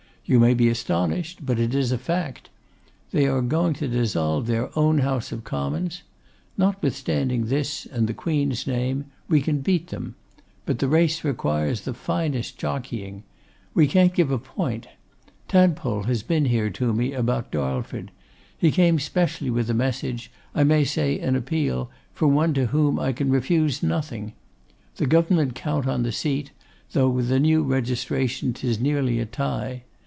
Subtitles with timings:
[0.23, 2.49] You may be astonished, but it is a fact.
[3.11, 6.03] They are going to dissolve their own House of Commons.
[6.57, 10.15] Notwithstanding this and the Queen's name, we can beat them;
[10.65, 13.23] but the race requires the finest jockeying.
[13.73, 14.87] We can't give a point.
[15.49, 18.09] Tadpole has been here to me about Darlford;
[18.57, 22.97] he came specially with a message, I may say an appeal, from one to whom
[23.01, 24.31] I can refuse nothing;
[24.95, 26.51] the Government count on the seat,
[26.93, 29.83] though with the new Registration 'tis nearly a tie.